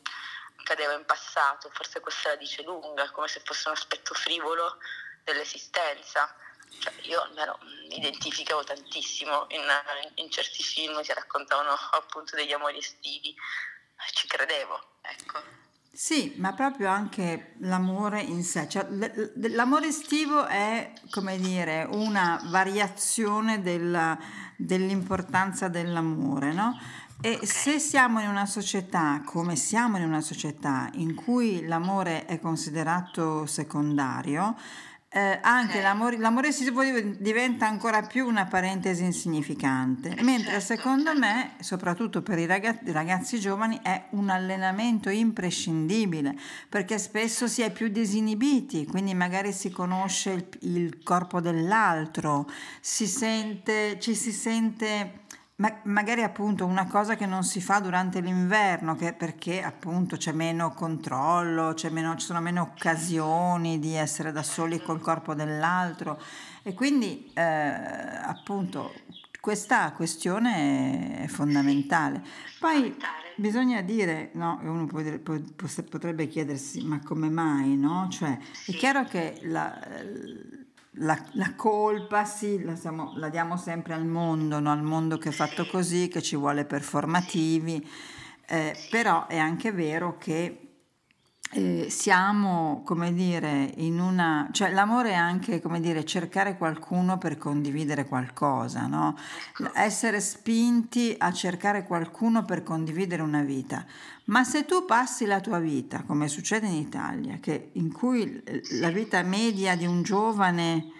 accadeva 0.65 0.93
in 0.93 1.05
passato, 1.05 1.69
forse 1.71 1.99
questa 1.99 2.29
la 2.29 2.35
dice 2.35 2.63
lunga, 2.63 3.11
come 3.11 3.27
se 3.27 3.39
fosse 3.45 3.69
un 3.69 3.75
aspetto 3.75 4.15
frivolo 4.15 4.79
dell'esistenza. 5.23 6.35
Cioè, 6.79 6.93
io 7.03 7.21
almeno 7.21 7.59
mi 7.87 7.97
identificavo 7.97 8.63
tantissimo 8.63 9.45
in, 9.49 9.61
in, 10.15 10.29
certi 10.31 10.63
film 10.63 11.01
che 11.03 11.13
raccontavano 11.13 11.69
appunto 11.91 12.35
degli 12.35 12.51
amori 12.51 12.79
estivi, 12.79 13.35
ci 14.11 14.27
credevo, 14.27 14.97
ecco. 15.01 15.63
Sì, 15.93 16.33
ma 16.37 16.51
proprio 16.53 16.89
anche 16.89 17.53
l'amore 17.59 18.19
in 18.19 18.43
sé, 18.43 18.67
cioè, 18.67 18.85
l'amore 18.89 19.87
estivo 19.87 20.45
è 20.45 20.91
come 21.09 21.37
dire 21.37 21.87
una 21.89 22.41
variazione 22.47 23.61
della, 23.61 24.17
dell'importanza 24.57 25.69
dell'amore, 25.69 26.51
no? 26.51 26.77
E 27.21 27.39
se 27.43 27.79
siamo 27.79 28.19
in 28.19 28.27
una 28.27 28.45
società, 28.45 29.21
come 29.25 29.55
siamo 29.55 29.97
in 29.97 30.03
una 30.03 30.21
società, 30.21 30.89
in 30.93 31.15
cui 31.15 31.65
l'amore 31.65 32.25
è 32.25 32.39
considerato 32.39 33.45
secondario, 33.45 34.55
eh, 35.15 35.39
anche 35.41 35.79
okay. 35.79 35.81
l'amore, 35.81 36.17
l'amore 36.17 36.49
diventa 37.19 37.65
ancora 37.65 38.01
più 38.01 38.27
una 38.27 38.47
parentesi 38.47 39.05
insignificante, 39.05 40.09
eh, 40.09 40.21
mentre 40.23 40.59
certo, 40.59 40.65
secondo 40.75 41.13
certo. 41.13 41.19
me, 41.19 41.51
soprattutto 41.61 42.21
per 42.21 42.37
i 42.37 42.45
ragazzi, 42.45 42.91
ragazzi, 42.91 43.39
giovani, 43.39 43.79
è 43.81 44.07
un 44.09 44.29
allenamento 44.29 45.07
imprescindibile, 45.07 46.37
perché 46.67 46.99
spesso 46.99 47.47
si 47.47 47.61
è 47.61 47.71
più 47.71 47.87
disinibiti, 47.87 48.85
quindi 48.85 49.13
magari 49.13 49.53
si 49.53 49.69
conosce 49.69 50.31
il, 50.31 50.47
il 50.63 51.01
corpo 51.01 51.39
dell'altro, 51.39 52.49
si 52.81 53.07
sente, 53.07 53.97
ci 54.01 54.15
si 54.15 54.33
sente 54.33 55.23
ma 55.57 55.79
magari 55.83 56.21
appunto 56.21 56.65
una 56.65 56.85
cosa 56.85 57.15
che 57.15 57.25
non 57.25 57.43
si 57.43 57.61
fa 57.61 57.79
durante 57.79 58.19
l'inverno, 58.19 58.95
che 58.95 59.13
perché 59.13 59.63
appunto 59.63 60.17
c'è 60.17 60.33
meno 60.33 60.73
controllo, 60.73 61.73
c'è 61.73 61.89
meno, 61.89 62.15
ci 62.15 62.25
sono 62.25 62.41
meno 62.41 62.61
occasioni 62.61 63.79
di 63.79 63.93
essere 63.93 64.33
da 64.33 64.43
soli 64.43 64.81
col 64.81 64.99
corpo 64.99 65.33
dell'altro 65.33 66.21
e 66.61 66.73
quindi 66.73 67.31
eh, 67.33 67.41
appunto 67.41 68.93
questa 69.39 69.93
questione 69.93 71.19
è 71.19 71.27
fondamentale. 71.27 72.21
Poi 72.59 72.93
bisogna 73.37 73.81
dire, 73.81 74.31
no, 74.33 74.59
uno 74.61 74.87
potrebbe 74.87 76.27
chiedersi 76.27 76.81
ma 76.83 76.99
come 77.01 77.29
mai, 77.29 77.77
no? 77.77 78.09
Cioè 78.09 78.37
è 78.65 78.71
chiaro 78.71 79.05
che 79.05 79.39
la, 79.43 79.79
la, 80.97 81.21
la, 81.33 81.53
colpa 81.55 82.25
sì, 82.25 82.63
la, 82.63 82.75
siamo, 82.75 83.13
la, 83.15 83.29
diamo 83.29 83.57
sempre 83.57 83.93
al 83.93 84.05
mondo, 84.05 84.59
no? 84.59 84.71
al 84.71 84.83
mondo 84.83 85.17
che 85.17 85.29
è 85.29 85.31
fatto 85.31 85.65
così, 85.65 86.07
che 86.07 86.21
ci 86.21 86.35
vuole 86.35 86.65
performativi, 86.65 87.87
eh, 88.47 88.75
però 88.89 89.27
è 89.27 89.37
anche 89.37 89.71
vero 89.71 90.17
che 90.17 90.64
siamo, 91.87 92.81
come 92.83 93.13
dire, 93.13 93.71
in 93.77 93.99
una... 93.99 94.49
cioè 94.51 94.71
l'amore 94.71 95.11
è 95.11 95.15
anche, 95.15 95.61
come 95.61 95.79
dire, 95.79 96.03
cercare 96.03 96.57
qualcuno 96.57 97.17
per 97.17 97.37
condividere 97.37 98.05
qualcosa, 98.05 98.87
no? 98.87 99.15
Essere 99.73 100.19
spinti 100.19 101.15
a 101.17 101.31
cercare 101.31 101.85
qualcuno 101.85 102.43
per 102.43 102.63
condividere 102.63 103.21
una 103.21 103.41
vita. 103.41 103.85
Ma 104.25 104.43
se 104.43 104.65
tu 104.65 104.85
passi 104.85 105.25
la 105.25 105.39
tua 105.39 105.59
vita, 105.59 106.03
come 106.03 106.27
succede 106.27 106.67
in 106.67 106.73
Italia, 106.73 107.37
che, 107.39 107.69
in 107.73 107.91
cui 107.91 108.43
la 108.79 108.89
vita 108.89 109.21
media 109.21 109.75
di 109.75 109.85
un 109.85 110.01
giovane 110.01 110.91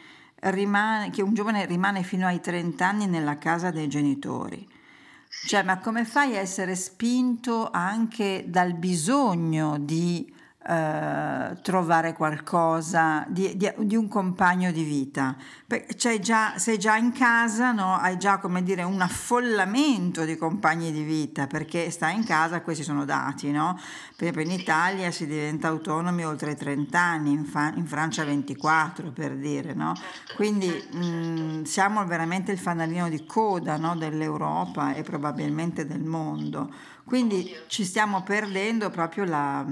rimane, 0.42 1.10
che 1.10 1.22
un 1.22 1.34
giovane 1.34 1.66
rimane 1.66 2.04
fino 2.04 2.28
ai 2.28 2.40
30 2.40 2.88
anni 2.88 3.08
nella 3.08 3.38
casa 3.38 3.72
dei 3.72 3.88
genitori, 3.88 4.66
cioè, 5.46 5.63
ma 5.63 5.80
come 5.80 6.06
fai 6.06 6.38
a 6.38 6.39
essere 6.39 6.75
spinto 6.75 7.70
anche 7.72 8.46
dal 8.48 8.74
bisogno 8.74 9.77
di 9.80 10.34
eh, 10.68 11.62
trovare 11.62 12.14
qualcosa 12.14 13.24
di, 13.28 13.56
di, 13.56 13.72
di, 13.78 13.96
un 13.96 14.08
compagno 14.08 14.72
di 14.72 14.82
vita. 14.82 15.36
Già, 16.20 16.58
sei 16.58 16.80
già 16.80 16.96
in 16.96 17.12
casa, 17.12 17.72
no? 17.72 17.94
hai 17.94 18.18
già 18.18 18.40
come 18.40 18.64
dire 18.64 18.82
un 18.82 19.00
affollamento 19.00 20.26
di 20.26 20.36
compagni 20.36 20.92
di 20.92 21.04
vita 21.04 21.46
perché 21.46 21.92
stai 21.92 22.16
in 22.16 22.26
casa, 22.26 22.62
questi 22.62 22.82
sono 22.82 23.06
dati. 23.06 23.52
No? 23.52 23.80
Per 24.16 24.28
esempio 24.28 24.42
in 24.42 24.60
Italia 24.60 25.12
si 25.12 25.28
diventa 25.28 25.68
autonomi 25.68 26.26
oltre 26.26 26.54
i 26.54 26.56
30 26.56 27.00
anni, 27.00 27.32
in, 27.32 27.46
fa, 27.46 27.72
in 27.76 27.86
Francia 27.86 28.24
24 28.24 29.12
per 29.12 29.36
dire. 29.36 29.76
No? 29.76 29.94
Quindi 30.36 30.68
mh, 30.68 31.62
siamo 31.66 32.04
veramente 32.08 32.52
il 32.52 32.58
fanalino 32.58 33.08
di 33.08 33.24
coda 33.28 33.78
no? 33.78 33.96
dell'Europa 33.96 34.96
e 34.96 35.04
probabilmente 35.04 35.86
del 35.86 36.04
mondo. 36.04 36.94
Quindi 37.06 37.56
ci 37.68 37.86
stiamo 37.86 38.24
perdendo 38.24 38.90
proprio 38.90 39.26
la, 39.26 39.64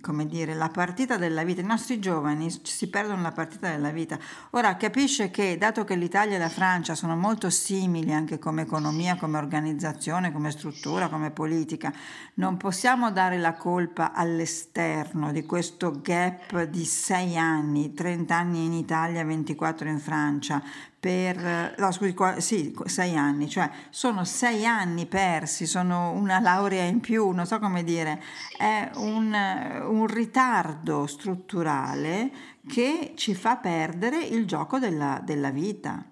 come 0.00 0.26
dire, 0.26 0.35
la 0.44 0.68
partita 0.68 1.16
della 1.16 1.44
vita. 1.44 1.60
I 1.60 1.64
nostri 1.64 1.98
giovani 1.98 2.54
si 2.62 2.88
perdono 2.88 3.22
la 3.22 3.32
partita 3.32 3.70
della 3.70 3.90
vita. 3.90 4.18
Ora 4.50 4.76
capisce 4.76 5.30
che 5.30 5.56
dato 5.58 5.84
che 5.84 5.96
l'Italia 5.96 6.36
e 6.36 6.38
la 6.38 6.48
Francia 6.48 6.94
sono 6.94 7.16
molto 7.16 7.48
simili 7.50 8.12
anche 8.12 8.38
come 8.38 8.62
economia, 8.62 9.16
come 9.16 9.38
organizzazione, 9.38 10.32
come 10.32 10.50
struttura, 10.50 11.08
come 11.08 11.30
politica, 11.30 11.92
non 12.34 12.56
possiamo 12.56 13.10
dare 13.10 13.38
la 13.38 13.54
colpa 13.54 14.12
all'esterno 14.12 15.32
di 15.32 15.44
questo 15.44 16.00
gap 16.00 16.64
di 16.64 16.84
6 16.84 17.36
anni, 17.38 17.94
30 17.94 18.36
anni 18.36 18.64
in 18.64 18.72
Italia, 18.72 19.24
24 19.24 19.88
in 19.88 19.98
Francia, 19.98 20.62
per, 20.98 21.74
no 21.76 21.92
scusi, 21.92 22.14
sì, 22.38 22.76
sei 22.86 23.16
anni, 23.16 23.48
cioè 23.48 23.70
sono 23.90 24.24
sei 24.24 24.66
anni 24.66 25.06
persi, 25.06 25.66
sono 25.66 26.10
una 26.10 26.40
laurea 26.40 26.82
in 26.84 27.00
più, 27.00 27.30
non 27.30 27.46
so 27.46 27.58
come 27.58 27.84
dire, 27.84 28.22
è 28.56 28.90
un, 28.94 29.32
un 29.32 30.06
ritardo 30.06 31.06
strutturale 31.06 32.30
che 32.68 33.12
ci 33.16 33.34
fa 33.34 33.56
perdere 33.56 34.18
il 34.18 34.46
gioco 34.46 34.78
della, 34.78 35.20
della 35.22 35.50
vita. 35.50 36.02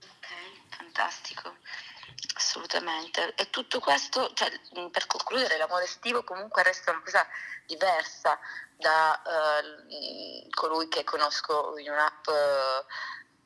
Ok, 0.00 0.26
fantastico 0.68 1.54
assolutamente. 2.56 3.34
E 3.34 3.50
tutto 3.50 3.80
questo, 3.80 4.30
cioè, 4.34 4.50
per 4.90 5.06
concludere, 5.06 5.56
l'amore 5.58 5.84
estivo 5.84 6.24
comunque 6.24 6.62
resta 6.62 6.90
una 6.90 7.02
cosa 7.02 7.26
diversa 7.66 8.38
da 8.76 9.20
uh, 9.24 10.48
colui 10.50 10.88
che 10.88 11.04
conosco 11.04 11.76
in 11.78 11.90
un'app 11.90 12.26
uh, 12.26 12.84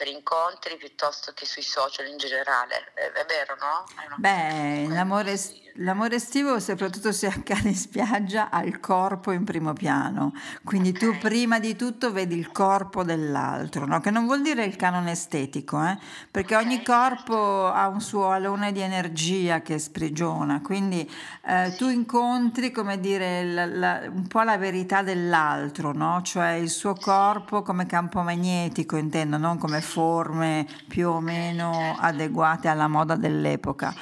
per 0.01 0.09
incontri 0.09 0.79
piuttosto 0.79 1.33
che 1.35 1.45
sui 1.45 1.61
social 1.61 2.07
in 2.07 2.17
generale, 2.17 2.91
è, 2.95 3.27
vero 3.29 3.55
no? 3.61 3.85
Beh, 4.17 4.87
l'amore, 4.89 5.39
l'amore, 5.75 6.15
estivo 6.15 6.59
soprattutto 6.59 7.13
se 7.13 7.27
accade 7.27 7.69
in 7.69 7.77
spiaggia 7.77 8.49
ha 8.49 8.63
il 8.63 8.81
corpo 8.81 9.31
in 9.31 9.45
primo 9.45 9.75
piano, 9.75 10.33
quindi 10.65 10.89
okay. 10.89 11.01
tu 11.01 11.19
prima 11.19 11.59
di 11.59 11.77
tutto 11.77 12.13
vedi 12.13 12.39
il 12.39 12.51
corpo 12.51 13.05
dell'altro, 13.05 13.85
no? 13.85 14.01
che 14.01 14.11
non 14.11 14.25
vuol 14.25 14.41
dire 14.41 14.65
il 14.65 14.75
canone 14.77 15.11
estetico, 15.11 15.85
eh? 15.85 15.99
perché 16.31 16.57
okay. 16.57 16.67
ogni 16.67 16.83
corpo 16.83 17.67
ha 17.67 17.87
un 17.87 18.01
suo 18.01 18.31
alone 18.31 18.73
di 18.73 18.81
energia 18.81 19.61
che 19.61 19.79
sprigiona, 19.79 20.63
quindi 20.63 21.07
eh, 21.45 21.75
tu 21.77 21.91
incontri 21.91 22.71
come 22.71 22.99
dire 22.99 23.45
la, 23.45 23.67
la, 23.67 24.01
un 24.11 24.27
po' 24.29 24.41
la 24.41 24.57
verità 24.57 25.03
dell'altro, 25.03 25.93
no? 25.93 26.23
cioè 26.23 26.53
il 26.53 26.71
suo 26.71 26.95
corpo 26.95 27.61
come 27.61 27.85
campo 27.85 28.23
magnetico 28.23 28.97
intendo, 28.97 29.37
non 29.37 29.59
come 29.59 29.83
forme 29.91 30.67
più 30.89 31.09
o 31.09 31.21
meno 31.21 31.97
adeguate 31.99 32.69
alla 32.69 32.89
moda 32.89 33.17
dell'epoca. 33.17 33.93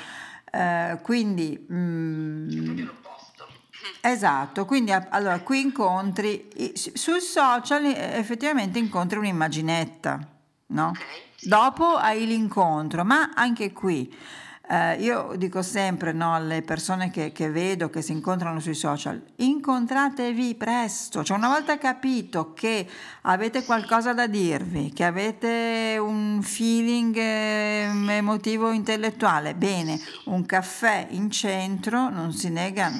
Eh, 0.50 0.98
quindi... 1.02 1.66
Mm, 1.72 2.88
Esatto, 4.00 4.64
quindi 4.64 4.92
allora 4.92 5.40
qui 5.40 5.60
incontri, 5.60 6.48
sul 6.74 7.20
social 7.20 7.84
effettivamente 7.84 8.78
incontri 8.78 9.18
un'immaginetta, 9.18 10.18
no? 10.68 10.92
Dopo 11.40 11.84
hai 11.96 12.26
l'incontro, 12.26 13.04
ma 13.04 13.30
anche 13.34 13.72
qui 13.72 14.14
eh, 14.70 14.96
io 15.00 15.32
dico 15.36 15.62
sempre 15.62 16.12
no, 16.12 16.34
alle 16.34 16.60
persone 16.60 17.10
che, 17.10 17.32
che, 17.32 17.50
vedo 17.50 17.88
che 17.88 18.02
si 18.02 18.12
incontrano 18.12 18.60
sui 18.60 18.74
social, 18.74 19.20
incontratevi 19.36 20.54
presto, 20.56 21.24
cioè 21.24 21.38
una 21.38 21.48
volta 21.48 21.78
capito 21.78 22.52
che 22.52 22.86
avete 23.22 23.64
qualcosa 23.64 24.12
da 24.12 24.26
dirvi, 24.26 24.92
che 24.92 25.04
avete 25.04 25.96
un 25.98 26.40
feeling 26.42 27.16
eh, 27.16 27.90
emotivo 28.08 28.70
intellettuale, 28.70 29.54
bene, 29.54 29.98
un 30.24 30.44
caffè 30.44 31.06
in 31.10 31.30
centro 31.30 32.10
non 32.10 32.34
si 32.34 32.50
nega 32.50 32.92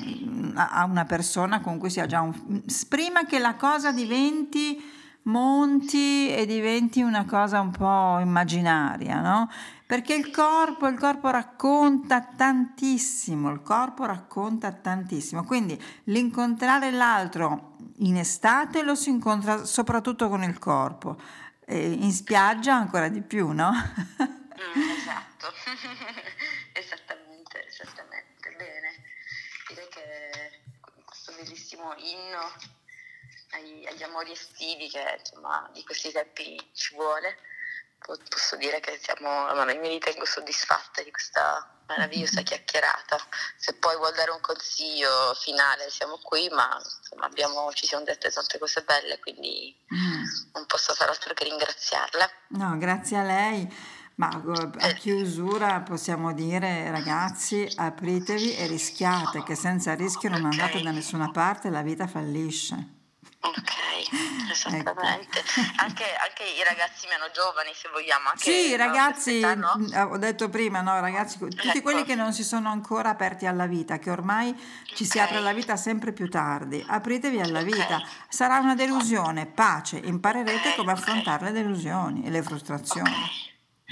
a 0.55 0.85
una 0.85 1.05
persona 1.05 1.61
con 1.61 1.77
cui 1.77 1.91
si 1.91 2.01
ha 2.01 2.07
già 2.07 2.23
un... 2.23 2.63
prima 2.89 3.27
che 3.27 3.39
la 3.39 3.57
cosa 3.57 3.93
diventi 3.93 4.97
monti 5.29 6.35
e 6.35 6.47
diventi 6.47 7.03
una 7.03 7.25
cosa 7.25 7.61
un 7.61 7.71
po' 7.71 8.19
immaginaria, 8.19 9.21
no? 9.21 9.51
Perché 9.87 10.15
il 10.15 10.31
corpo, 10.31 10.87
il 10.87 10.99
corpo 10.99 11.31
racconta 11.31 12.21
tantissimo, 12.23 13.51
il 13.51 13.63
corpo 13.63 14.05
racconta 14.05 14.73
tantissimo. 14.73 15.45
Quindi 15.45 15.81
l'incontrare 16.05 16.91
l'altro 16.91 17.77
in 17.99 18.17
estate 18.17 18.83
lo 18.83 18.95
si 18.95 19.11
incontra 19.11 19.65
soprattutto 19.65 20.29
con 20.29 20.43
il 20.43 20.59
corpo, 20.59 21.19
e 21.65 21.91
in 21.91 22.13
spiaggia 22.13 22.75
ancora 22.75 23.09
di 23.09 23.23
più, 23.23 23.51
no? 23.53 23.71
mm, 23.73 24.91
esatto, 24.91 25.53
esattamente, 26.73 27.67
esattamente. 27.67 28.55
Bene, 28.57 28.93
direi 29.69 29.89
che 29.89 31.05
questo 31.05 31.33
bellissimo 31.37 31.95
inno 31.97 32.78
agli, 33.51 33.87
agli 33.87 34.03
amori 34.03 34.33
estivi 34.33 34.89
che 34.89 35.17
insomma 35.19 35.69
di 35.73 35.85
questi 35.85 36.13
tempi 36.13 36.71
ci 36.73 36.95
vuole 36.95 37.37
posso 37.99 38.57
dire 38.57 38.81
che 38.81 38.99
siamo, 39.03 39.49
io 39.53 39.81
mi 39.81 39.89
ritengo 39.89 40.25
soddisfatta 40.25 41.03
di 41.03 41.11
questa 41.11 41.83
meravigliosa 41.89 42.43
chiacchierata. 42.43 43.19
Se 43.57 43.75
poi 43.75 43.97
vuol 43.97 44.15
dare 44.15 44.31
un 44.31 44.41
consiglio 44.41 45.35
finale 45.35 45.91
siamo 45.91 46.19
qui, 46.23 46.49
ma 46.51 46.69
insomma, 46.77 47.27
abbiamo, 47.27 47.71
ci 47.73 47.87
siamo 47.87 48.05
dette 48.05 48.31
tante 48.31 48.59
cose 48.59 48.83
belle, 48.83 49.19
quindi 49.19 49.75
mm. 49.93 50.25
non 50.55 50.67
posso 50.67 50.95
fare 50.95 51.11
altro 51.11 51.35
che 51.35 51.45
ringraziarla. 51.45 52.31
No, 52.49 52.79
grazie 52.79 53.17
a 53.17 53.23
lei. 53.23 53.97
Ma 54.17 54.29
a 54.29 54.89
chiusura 54.95 55.81
possiamo 55.83 56.33
dire 56.33 56.91
ragazzi 56.91 57.73
apritevi 57.77 58.57
e 58.57 58.67
rischiate 58.67 59.45
che 59.45 59.55
senza 59.55 59.95
rischio 59.95 60.29
non 60.29 60.45
andate 60.45 60.83
da 60.83 60.91
nessuna 60.91 61.31
parte 61.31 61.69
e 61.69 61.71
la 61.71 61.83
vita 61.83 62.09
fallisce. 62.09 62.98
Ok, 63.41 64.51
esattamente. 64.51 65.39
Ecco. 65.39 65.83
Anche, 65.83 66.05
anche, 66.17 66.43
i 66.43 66.65
ragazzi 66.65 67.07
meno 67.07 67.31
giovani, 67.33 67.71
se 67.73 67.89
vogliamo. 67.89 68.31
Anche 68.31 68.43
sì, 68.43 68.71
i 68.71 68.77
ragazzi, 68.77 69.41
no? 69.41 69.75
Mm, 69.79 70.11
ho 70.11 70.19
detto 70.19 70.49
prima, 70.49 70.81
no, 70.81 70.99
ragazzi, 70.99 71.39
tutti 71.39 71.69
ecco. 71.69 71.83
quelli 71.83 72.05
che 72.05 72.17
non 72.17 72.33
si 72.33 72.43
sono 72.43 72.69
ancora 72.69 73.11
aperti 73.11 73.47
alla 73.47 73.67
vita, 73.67 73.99
che 73.99 74.11
ormai 74.11 74.53
ci 74.87 75.05
okay. 75.05 75.07
si 75.07 75.21
apre 75.21 75.37
alla 75.37 75.53
vita 75.53 75.77
sempre 75.77 76.13
più 76.13 76.29
tardi. 76.29 76.85
Apritevi 76.87 77.41
alla 77.41 77.61
okay. 77.61 77.73
vita. 77.73 78.03
Sarà 78.29 78.59
una 78.59 78.75
delusione, 78.75 79.47
pace, 79.47 79.99
imparerete 79.99 80.75
come 80.75 80.93
affrontare 80.93 81.47
le 81.47 81.53
delusioni 81.53 82.25
e 82.25 82.31
le 82.31 82.43
frustrazioni. 82.43 83.13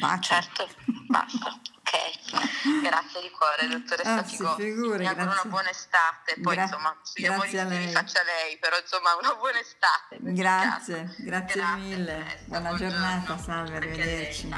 Pace. 0.01 0.35
Certo, 0.35 0.69
basta. 1.07 1.61
Ok, 1.97 2.83
grazie 2.83 3.21
di 3.23 3.31
cuore, 3.31 3.69
dottoressa 3.69 4.19
Anzi, 4.19 4.37
Figo. 4.37 4.55
Figure, 4.55 4.99
Mi 4.99 5.07
auguro 5.07 5.31
una 5.31 5.45
buona 5.47 5.71
estate. 5.71 6.37
Poi 6.43 6.55
Gra- 6.55 6.63
insomma, 6.65 6.97
sugli 7.03 7.27
amori 7.27 7.51
li 7.51 7.93
faccia 7.93 8.23
lei, 8.23 8.59
però 8.59 8.77
insomma 8.79 9.17
una 9.21 9.35
buona 9.35 9.59
estate. 9.59 10.19
Grazie, 10.21 11.15
grazie, 11.19 11.61
grazie, 11.61 11.77
mille. 11.77 12.41
Buona 12.45 12.75
giornata, 12.75 13.39
salve, 13.39 13.77
arrivederci. 13.77 14.55